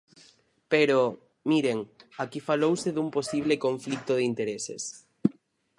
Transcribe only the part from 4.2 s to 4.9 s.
intereses.